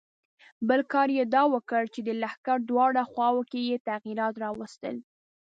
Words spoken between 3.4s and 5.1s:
کې یې تغیرات راوستل.